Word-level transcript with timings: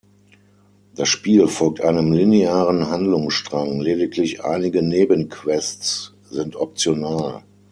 Das 0.95 1.07
Spiel 1.09 1.47
folgt 1.47 1.81
einem 1.81 2.11
linearen 2.11 2.89
Handlungsstrang, 2.89 3.81
lediglich 3.81 4.43
einige 4.43 4.81
Nebenquests 4.81 6.15
sind 6.31 6.55
optional. 6.55 7.43